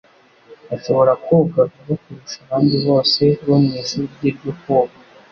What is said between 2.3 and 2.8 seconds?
abandi